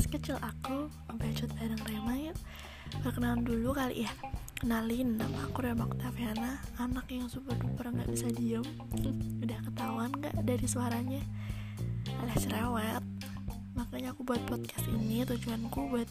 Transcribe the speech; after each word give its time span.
podcast 0.00 0.16
kecil 0.16 0.40
aku 0.40 0.88
Bacot 1.20 1.52
bareng 1.60 1.84
Rema 1.84 2.16
yuk. 2.16 2.38
Perkenalan 3.04 3.44
dulu 3.44 3.76
kali 3.76 4.08
ya. 4.08 4.12
Kenalin, 4.56 5.20
nama 5.20 5.44
aku 5.44 5.60
Rema 5.60 5.84
Octaviana 5.84 6.56
Anak 6.80 7.04
yang 7.12 7.28
super 7.28 7.52
duper 7.60 7.92
gak 7.92 8.08
bisa 8.08 8.32
diem. 8.32 8.64
Udah 9.44 9.60
ketahuan 9.60 10.08
gak 10.16 10.32
dari 10.40 10.64
suaranya? 10.64 11.20
Alah 12.16 12.32
cerewet. 12.32 13.04
Makanya 13.76 14.16
aku 14.16 14.24
buat 14.24 14.40
podcast 14.48 14.88
ini 14.88 15.20
Tujuanku 15.28 15.92
buat 15.92 16.08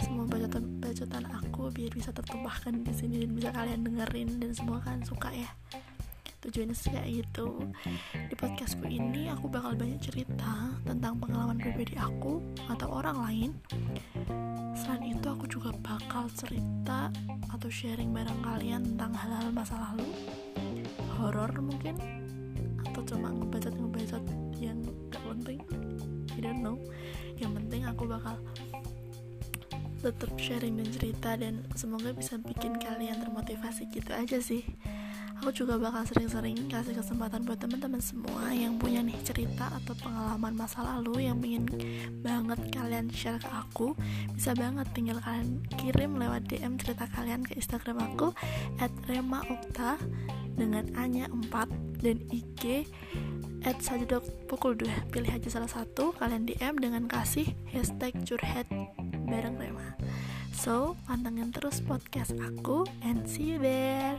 semua 0.00 0.24
bacotan-bacotan 0.24 1.28
aku 1.28 1.68
Biar 1.76 1.92
bisa 1.92 2.16
tertumpahkan 2.16 2.88
di 2.88 2.92
sini 2.96 3.20
Dan 3.20 3.36
bisa 3.36 3.52
kalian 3.52 3.84
dengerin 3.84 4.40
Dan 4.40 4.56
semua 4.56 4.80
kalian 4.80 5.04
suka 5.04 5.28
ya 5.36 5.52
tujuannya 6.46 6.76
sih 6.78 6.94
kayak 6.94 7.10
gitu. 7.10 7.58
Di 8.14 8.34
podcastku 8.38 8.86
ini 8.86 9.26
aku 9.26 9.50
bakal 9.50 9.74
banyak 9.74 9.98
cerita 9.98 10.78
tentang 10.86 11.18
pengalaman 11.18 11.58
pribadi 11.58 11.98
aku 11.98 12.38
atau 12.70 12.86
orang 13.02 13.18
lain. 13.26 13.50
Selain 14.78 15.10
itu 15.10 15.26
aku 15.26 15.50
juga 15.50 15.74
bakal 15.82 16.30
cerita 16.38 17.10
atau 17.50 17.66
sharing 17.66 18.14
bareng 18.14 18.40
kalian 18.46 18.86
tentang 18.94 19.10
hal-hal 19.18 19.50
masa 19.50 19.74
lalu. 19.90 20.06
Horor 21.18 21.50
mungkin? 21.58 21.98
Atau 22.86 23.02
cuma 23.10 23.34
ngebacot 23.34 23.74
ngebacot 23.74 24.22
yang 24.62 24.78
gak 25.10 25.22
penting? 25.26 25.58
I 26.36 26.38
don't 26.38 26.62
know. 26.62 26.78
Yang 27.42 27.52
penting 27.58 27.82
aku 27.90 28.06
bakal 28.06 28.38
tetap 29.98 30.30
sharing 30.38 30.78
dan 30.78 30.88
cerita 30.94 31.30
dan 31.34 31.66
semoga 31.74 32.14
bisa 32.14 32.38
bikin 32.38 32.78
kalian 32.78 33.18
termotivasi 33.18 33.90
gitu 33.90 34.14
aja 34.14 34.38
sih 34.38 34.62
aku 35.40 35.52
juga 35.52 35.76
bakal 35.76 36.02
sering-sering 36.08 36.68
kasih 36.72 36.96
kesempatan 36.96 37.44
buat 37.44 37.60
teman-teman 37.60 38.00
semua 38.00 38.50
yang 38.50 38.80
punya 38.80 39.04
nih 39.04 39.16
cerita 39.22 39.68
atau 39.82 39.92
pengalaman 40.00 40.56
masa 40.56 40.80
lalu 40.82 41.28
yang 41.28 41.38
ingin 41.44 41.68
banget 42.24 42.58
kalian 42.72 43.06
share 43.12 43.38
ke 43.38 43.50
aku. 43.52 43.92
Bisa 44.32 44.56
banget 44.56 44.88
tinggal 44.96 45.20
kalian 45.20 45.62
kirim 45.76 46.16
lewat 46.16 46.48
DM 46.48 46.80
cerita 46.80 47.04
kalian 47.12 47.44
ke 47.44 47.54
Instagram 47.58 48.00
aku 48.00 48.32
at 48.80 48.90
Rema 49.06 49.44
Okta 49.46 50.00
dengan 50.56 50.88
A-nya 50.96 51.28
4 51.28 52.00
dan 52.00 52.16
IG 52.32 52.88
at 53.62 53.78
sajadok 53.82 54.24
pukul 54.48 54.72
2 54.78 55.12
pilih 55.12 55.30
aja 55.30 55.48
salah 55.52 55.68
satu 55.68 56.16
kalian 56.16 56.48
DM 56.48 56.80
dengan 56.80 57.04
kasih 57.04 57.52
hashtag 57.70 58.16
curhat 58.24 58.66
bareng 59.28 59.60
Rema. 59.60 59.94
So 60.56 60.96
pantengin 61.04 61.52
terus 61.52 61.84
podcast 61.84 62.32
aku 62.40 62.88
and 63.04 63.28
see 63.28 63.54
you 63.54 63.60
there 63.60 64.16